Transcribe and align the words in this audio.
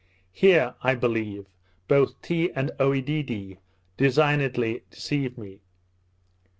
Here, 0.31 0.73
I 0.81 0.95
believe, 0.95 1.45
both 1.87 2.19
Tee 2.23 2.49
and 2.55 2.71
Oedidee 2.79 3.59
designedly 3.97 4.81
deceived 4.89 5.37
me. 5.37 5.61